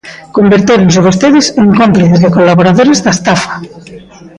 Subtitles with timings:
[0.37, 3.51] Convertéronse vostedes en cómplices e colaboradores da estafa.